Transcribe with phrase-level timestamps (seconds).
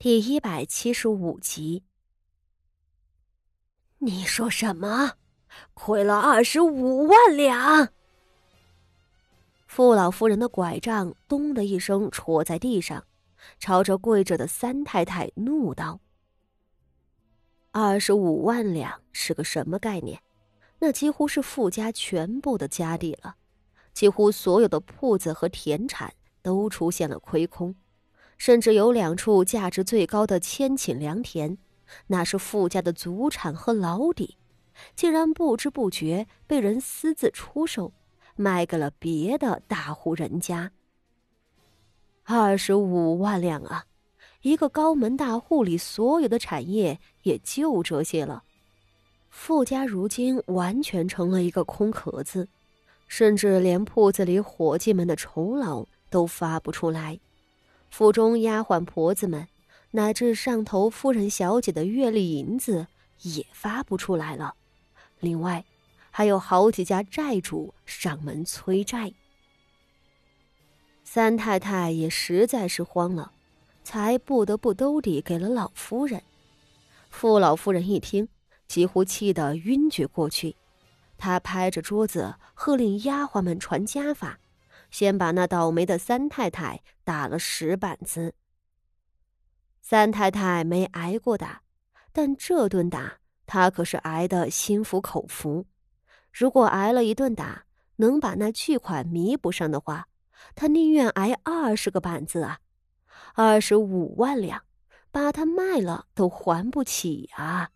[0.00, 1.82] 第一百七十五集。
[3.98, 5.14] 你说什么？
[5.74, 7.88] 亏了二十五万两！
[9.66, 13.08] 傅老夫人的拐杖“咚”的一声戳在地上，
[13.58, 15.98] 朝着跪着的三太太怒道
[17.72, 20.22] ：“二十五万两是个什么概念？
[20.78, 23.34] 那几乎是傅家全部的家底了，
[23.92, 27.74] 几乎所有的铺子和田产都出现了亏空。”
[28.38, 31.58] 甚至有两处价值最高的千顷良田，
[32.06, 34.36] 那是富家的祖产和老底，
[34.94, 37.92] 竟然不知不觉被人私自出售，
[38.36, 40.70] 卖给了别的大户人家。
[42.24, 43.84] 二十五万两啊！
[44.42, 48.44] 一个高门大户里所有的产业也就这些了，
[49.30, 52.48] 富家如今完全成了一个空壳子，
[53.08, 57.18] 甚至连铺子里伙计们的酬劳都发不出来。
[57.90, 59.48] 府中丫鬟婆子们，
[59.92, 62.86] 乃至上头夫人小姐的月例银子
[63.22, 64.54] 也发不出来了。
[65.20, 65.64] 另外，
[66.10, 69.12] 还有好几家债主上门催债。
[71.02, 73.32] 三太太也实在是慌了，
[73.82, 76.22] 才不得不兜底给了老夫人。
[77.10, 78.28] 傅老夫人一听，
[78.68, 80.54] 几乎气得晕厥过去。
[81.16, 84.38] 她拍着桌子，喝令丫鬟们传家法。
[84.90, 88.34] 先把那倒霉的三太太打了十板子。
[89.80, 91.62] 三太太没挨过打，
[92.12, 95.66] 但这顿打她可是挨得心服口服。
[96.32, 97.64] 如果挨了一顿打，
[97.96, 100.08] 能把那巨款弥补上的话，
[100.54, 102.60] 她宁愿挨二十个板子啊！
[103.34, 104.62] 二十五万两，
[105.10, 107.70] 把它卖了都还不起啊！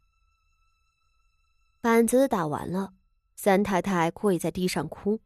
[1.80, 2.92] 板子打完了，
[3.34, 5.18] 三太太跪在地上哭。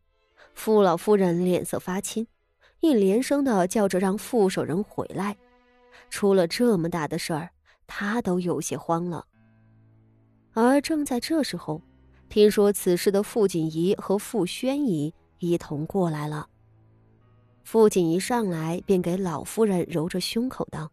[0.55, 2.27] 傅老夫人脸色发青，
[2.81, 5.37] 一连声的叫着让傅守仁回来。
[6.09, 7.51] 出了这么大的事儿，
[7.87, 9.27] 她都有些慌了。
[10.53, 11.83] 而正在这时候，
[12.29, 16.49] 听说此事的傅锦仪和傅宣仪一同过来了。
[17.65, 20.91] 傅锦仪上来便给老夫人揉着胸口道：“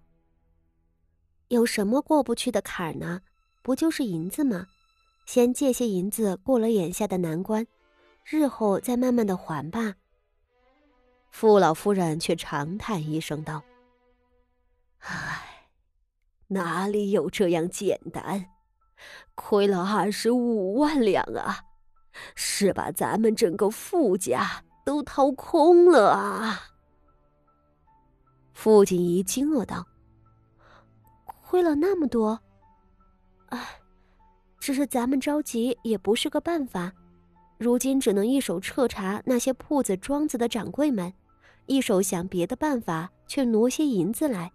[1.50, 3.22] 有什么过不去的坎儿呢？
[3.61, 4.67] 不就是银子吗？
[5.25, 7.66] 先借些银子过了眼下的难关。”
[8.23, 9.95] 日后再慢慢的还吧。
[11.29, 13.63] 傅老夫人却长叹一声道
[15.00, 15.67] ：“唉，
[16.47, 18.45] 哪里有这样简单？
[19.35, 21.66] 亏了二十五万两啊，
[22.35, 26.62] 是把咱们整个傅家都掏空了啊！”
[28.53, 29.85] 傅锦仪惊愕道
[31.25, 32.39] ：“亏了那么多？
[33.47, 33.81] 唉，
[34.59, 36.94] 只是咱们着急也不是个办法。”
[37.57, 41.13] 如今只能一手彻查那些铺子庄子的掌柜们，
[41.65, 44.51] 一手想别的办法，去挪些银子来，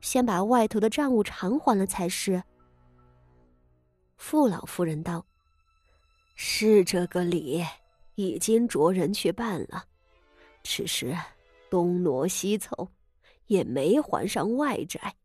[0.00, 2.42] 先把外头的账务偿还了才是。
[4.16, 5.26] 傅老夫人道
[6.36, 7.64] ：“是这个理，
[8.14, 9.84] 已经着人去办了，
[10.62, 11.16] 只是
[11.68, 12.90] 东挪西凑，
[13.46, 15.16] 也没还上外债。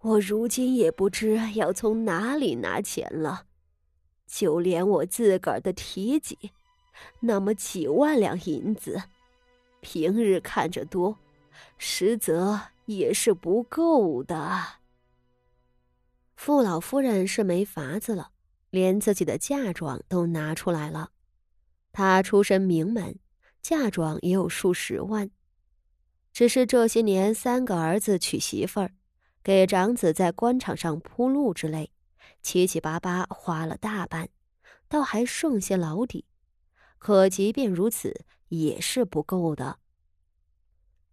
[0.00, 3.44] 我如今也不知要从哪里拿钱了。”
[4.30, 6.38] 就连我自个儿的提己，
[7.18, 9.02] 那么几万两银子，
[9.80, 11.18] 平日看着多，
[11.76, 14.78] 实则也是不够的。
[16.36, 18.30] 傅老夫人是没法子了，
[18.70, 21.10] 连自己的嫁妆都拿出来了。
[21.92, 23.18] 她出身名门，
[23.60, 25.28] 嫁妆也有数十万，
[26.32, 28.92] 只是这些年三个儿子娶媳妇儿，
[29.42, 31.90] 给长子在官场上铺路之类。
[32.42, 34.28] 七七八八花了大半，
[34.88, 36.24] 倒还剩些老底，
[36.98, 39.78] 可即便如此，也是不够的。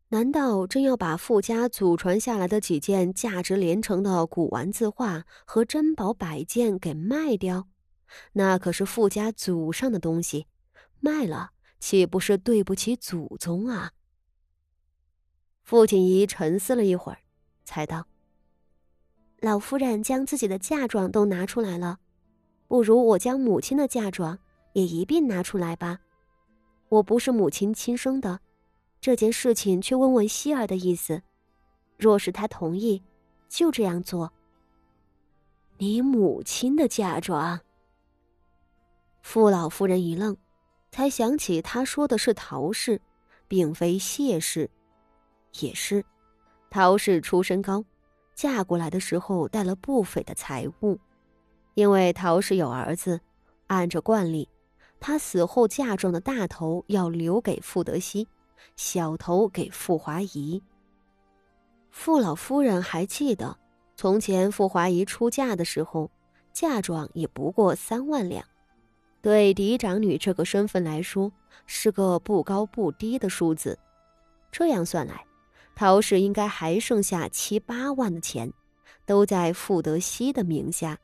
[0.10, 7.68] 难道真要把傅家祖传下来的几件价值连城的古玩字画和珍宝摆件给卖掉？
[8.32, 10.48] 那可是傅家祖上的东西，
[11.02, 13.92] 卖了岂不是对不起祖宗啊？
[15.62, 17.20] 傅锦仪沉思了一会儿，
[17.66, 18.08] 才道。
[19.40, 22.00] 老夫人将自己的嫁妆都拿出来了，
[22.68, 24.38] 不如我将母亲的嫁妆
[24.74, 26.00] 也一并拿出来吧。
[26.90, 28.40] 我不是母亲亲生的，
[29.00, 31.22] 这件事情却问问希儿的意思。
[31.98, 33.04] 若是她同意，
[33.48, 34.32] 就这样做。
[35.78, 37.60] 你母亲的嫁妆？
[39.22, 40.36] 傅老夫人一愣，
[40.90, 43.00] 才想起他说的是陶氏，
[43.48, 44.70] 并非谢氏。
[45.60, 46.04] 也是，
[46.72, 47.84] 陶氏出身高。
[48.38, 51.00] 嫁过来的时候带了不菲的财物，
[51.74, 53.20] 因为陶氏有儿子，
[53.66, 54.48] 按着惯例，
[55.00, 58.28] 她死后嫁妆的大头要留给傅德熙，
[58.76, 60.62] 小头给傅华仪。
[61.90, 63.58] 傅老夫人还记得
[63.96, 66.12] 从前傅华仪出嫁的时候，
[66.54, 68.46] 嫁妆也不过三万两，
[69.20, 71.32] 对嫡长女这个身份来说，
[71.66, 73.80] 是个不高不低的数字。
[74.52, 75.26] 这样算来，
[75.78, 78.52] 陶氏应该还剩下七八万的钱，
[79.06, 80.98] 都在傅德熙的名下。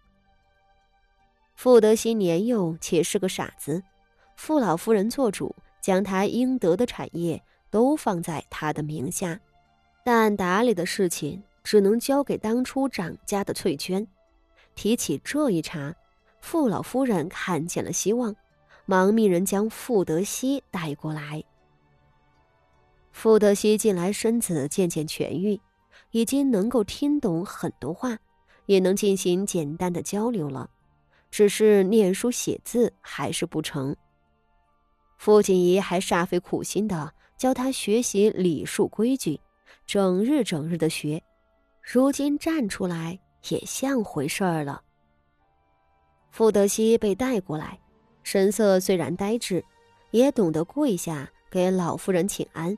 [1.53, 3.83] 傅德熙年幼且是个傻子，
[4.35, 7.39] 傅老夫人做主，将他应得的产业
[7.69, 9.39] 都放在他的名下，
[10.03, 14.07] 但打理的事情只能交给当初掌家的翠娟。
[14.73, 15.93] 提起这一茬，
[16.41, 18.35] 傅老夫人看见了希望，
[18.87, 21.43] 忙命人将傅德熙带过来。
[23.13, 25.61] 傅德熙近来身子渐渐痊愈，
[26.11, 28.17] 已经能够听懂很多话，
[28.65, 30.69] 也能进行简单的交流了。
[31.31, 33.95] 只是念书写字还是不成。
[35.17, 39.39] 傅锦仪还煞费苦心的教他学习礼数规矩，
[39.85, 41.23] 整日整日的学，
[41.81, 43.17] 如今站出来
[43.47, 44.81] 也像回事儿了。
[46.31, 47.79] 傅德熙被带过来，
[48.23, 49.63] 神色虽然呆滞，
[50.11, 52.75] 也懂得跪下给老夫人请安。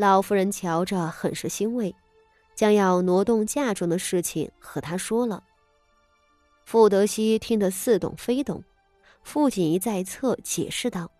[0.00, 1.94] 老夫人瞧着很是欣慰，
[2.54, 5.44] 将要挪动嫁妆的事情和他说了。
[6.64, 8.64] 傅德熙听得似懂非懂，
[9.22, 11.10] 傅锦仪在侧解释道：“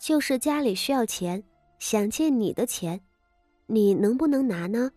[0.00, 1.44] 就是家里需要钱，
[1.78, 3.02] 想借你的钱，
[3.66, 4.90] 你能不能拿呢？”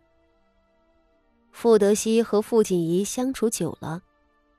[1.51, 4.01] 傅德熙和傅锦仪相处久了，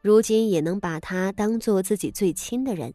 [0.02, 2.92] 如今也能把他当做自己最亲的人，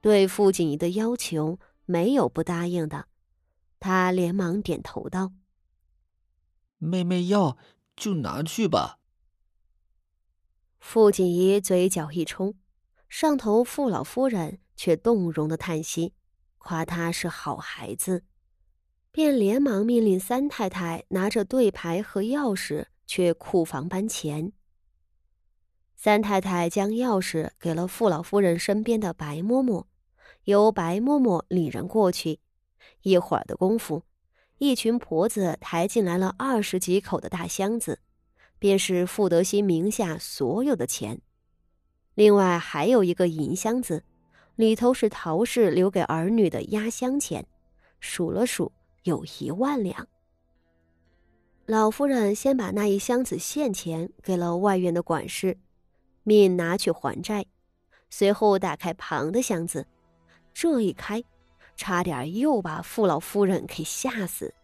[0.00, 3.06] 对傅锦仪的要求没有不答应的，
[3.80, 5.32] 他连忙点头道
[6.78, 7.56] ：“妹妹要
[7.96, 8.98] 就拿去吧。”
[10.78, 12.54] 傅锦仪嘴角一冲，
[13.08, 16.14] 上头傅老夫人却动容的叹息，
[16.58, 18.24] 夸他是好孩子，
[19.10, 24.52] 便连忙命令三太太拿着对牌和钥匙去库房搬钱。
[25.96, 29.86] 三太太将钥匙给了傅老夫人身边的白嬷嬷，
[30.44, 32.40] 由白嬷嬷领人过去。
[33.02, 34.02] 一会儿的功夫，
[34.58, 38.00] 一群婆子抬进来了二十几口的大箱子。
[38.58, 41.18] 便是傅德熙名下所有的钱，
[42.14, 44.04] 另外还有一个银箱子，
[44.54, 47.46] 里头是陶氏留给儿女的压箱钱，
[48.00, 48.70] 数了数
[49.04, 50.06] 有一万两。
[51.64, 55.56] 老夫人先把那一箱子现钱给了外院的管事，
[56.22, 57.46] 命拿去还债，
[58.10, 59.86] 随后打开旁的箱子，
[60.52, 61.24] 这一开，
[61.76, 64.54] 差点又把傅老夫人给吓死。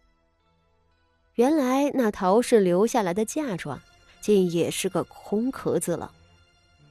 [1.35, 3.79] 原来那陶氏留下来的嫁妆，
[4.21, 6.11] 竟也是个空壳子了。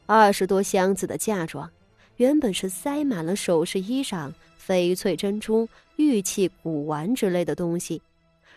[0.06, 1.70] 二十多箱子的嫁妆，
[2.16, 4.32] 原本是塞满了首饰、衣裳、
[4.64, 8.00] 翡翠、珍珠、玉器、古玩之类的东西，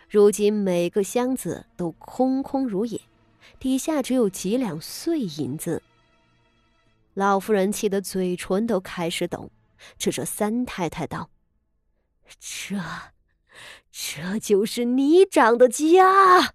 [0.08, 3.02] 如今每个箱子都空空如也，
[3.58, 5.82] 底下只有几两碎银子。
[7.16, 9.50] 老夫人气得嘴唇都开始抖，
[9.98, 11.30] 指着三太太道
[12.40, 12.76] ：“这……”
[13.92, 16.54] 这就是你长的家。